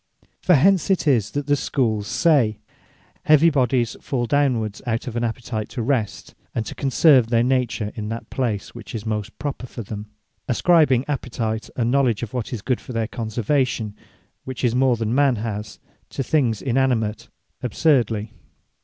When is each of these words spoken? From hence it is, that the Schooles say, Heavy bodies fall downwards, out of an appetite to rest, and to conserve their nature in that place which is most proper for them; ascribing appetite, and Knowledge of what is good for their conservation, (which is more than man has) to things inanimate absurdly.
From 0.41 0.55
hence 0.55 0.89
it 0.89 1.07
is, 1.07 1.29
that 1.29 1.45
the 1.45 1.53
Schooles 1.53 2.05
say, 2.07 2.57
Heavy 3.25 3.51
bodies 3.51 3.95
fall 4.01 4.25
downwards, 4.25 4.81
out 4.87 5.05
of 5.05 5.15
an 5.15 5.23
appetite 5.23 5.69
to 5.69 5.83
rest, 5.83 6.33
and 6.55 6.65
to 6.65 6.73
conserve 6.73 7.27
their 7.27 7.43
nature 7.43 7.91
in 7.93 8.09
that 8.09 8.31
place 8.31 8.73
which 8.73 8.95
is 8.95 9.05
most 9.05 9.37
proper 9.37 9.67
for 9.67 9.83
them; 9.83 10.07
ascribing 10.47 11.05
appetite, 11.07 11.69
and 11.75 11.91
Knowledge 11.91 12.23
of 12.23 12.33
what 12.33 12.51
is 12.51 12.63
good 12.63 12.81
for 12.81 12.93
their 12.93 13.07
conservation, 13.07 13.95
(which 14.43 14.63
is 14.63 14.73
more 14.73 14.95
than 14.95 15.13
man 15.13 15.35
has) 15.35 15.77
to 16.09 16.23
things 16.23 16.63
inanimate 16.63 17.29
absurdly. 17.61 18.33